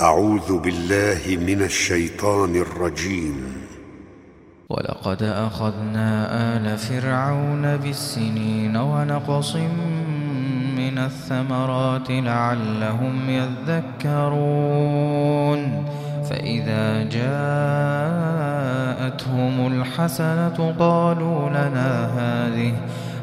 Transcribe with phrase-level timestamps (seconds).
[0.00, 3.52] أعوذ بالله من الشيطان الرجيم.
[4.68, 9.56] ولقد أخذنا آل فرعون بالسنين ونقص
[10.76, 14.28] من الثمرات لعلهم يذكرون.
[16.30, 17.42] فإذا جاءتهم
[19.66, 22.72] الحسنة قالوا لنا هذه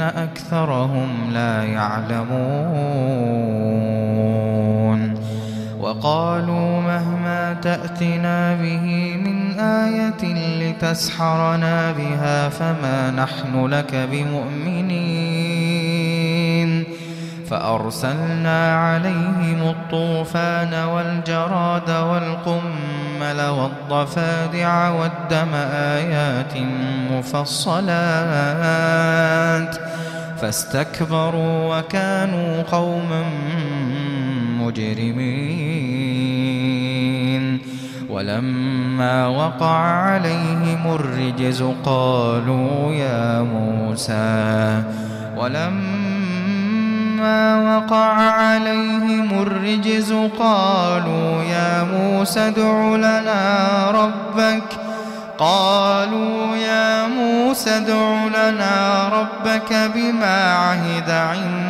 [0.00, 3.14] أكثرهم لا يعلمون.
[5.80, 10.22] وقالوا مهما تأتنا به من آية
[10.60, 15.73] لتسحرنا بها فما نحن لك بمؤمنين.
[17.48, 26.52] فأرسلنا عليهم الطوفان والجراد والقمل والضفادع والدم آيات
[27.12, 27.84] مفصلات
[30.40, 33.24] فاستكبروا وكانوا قوما
[34.58, 36.14] مجرمين
[38.10, 44.82] ولما وقع عليهم الرجز قالوا يا موسى
[45.36, 46.03] ولما
[47.56, 54.64] وقع عليهم الرجز قالوا يا موسى ادع لنا ربك.
[55.38, 61.66] قالوا يا موسى ادع لنا ربك بما عهد عندك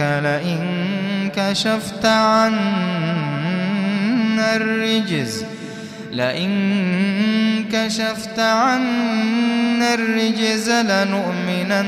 [0.00, 0.60] لئن
[1.36, 2.56] كشفت عنا
[4.56, 5.44] الرجز.
[6.12, 6.50] لئن
[7.72, 11.86] كشفت عنا الرجز لنؤمنن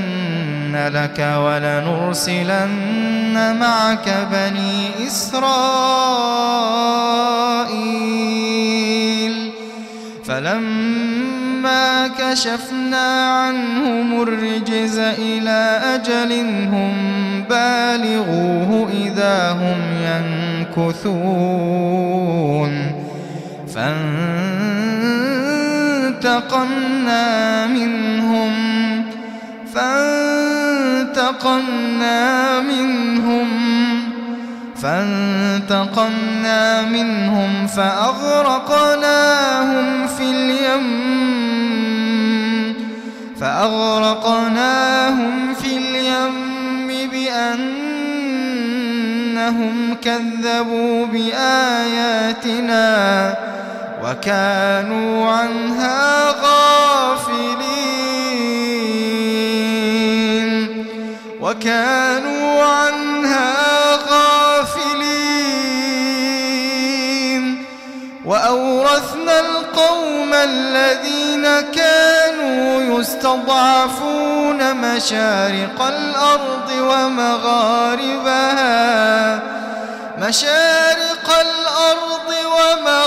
[0.77, 2.61] لك ولنرسلن
[3.61, 5.51] معك بني إسرائيل.
[10.25, 16.33] فلما كشفنا عنهم الرجز إلى أجل
[16.73, 16.95] هم
[17.51, 19.79] بالغوه إذا هم
[20.77, 21.33] ينكثون.
[26.15, 28.71] فانتقمنا منهم.
[31.31, 33.49] فانتقمنا منهم
[34.83, 39.07] فانتقمنا منهم فأغرقناهم
[40.07, 40.87] في اليم
[43.41, 44.75] فأغرقناهم
[45.55, 48.17] في اليم بأنهم
[50.03, 52.81] كذبوا بآياتنا
[54.05, 57.70] وكانوا عنها غافلين.
[61.51, 63.55] وكانوا عنها
[64.11, 65.11] غافلين.
[68.25, 78.31] وأورثنا القوم الذين كانوا يستضعفون مشارق الأرض ومغاربها.
[80.19, 83.00] مشارق الأرض ومغاربها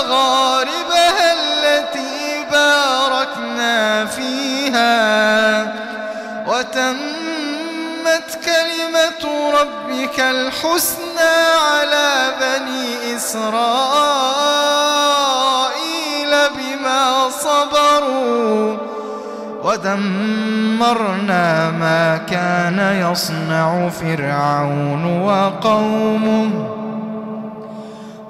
[9.60, 11.34] ربك الحسنى
[11.70, 13.44] على بني إسرائيل
[16.56, 18.76] بما صبروا
[19.64, 22.78] ودمرنا ما كان
[23.10, 26.83] يصنع فرعون وقومه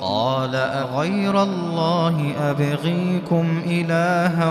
[0.00, 4.50] قال أغير الله أبغيكم إلها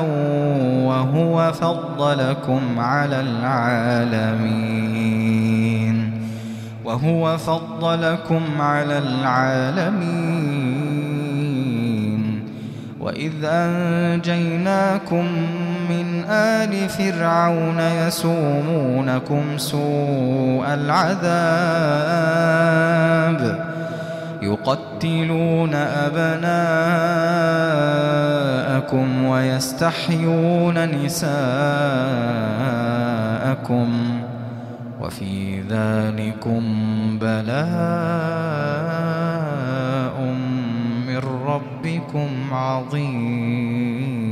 [0.85, 4.69] وهو فضلكم على العالمين.
[6.85, 10.29] وهو فضلكم على العالمين.
[12.99, 15.25] وإذ أنجيناكم
[15.89, 21.39] من آل فرعون يسومونكم سوء العذاب.
[24.41, 26.45] يقتلون أبناءكم
[29.25, 31.29] ويستحيون نساءكم
[35.01, 36.63] وفي ذلكم
[37.21, 37.59] بلاء
[41.07, 44.28] من ربكم عظيم.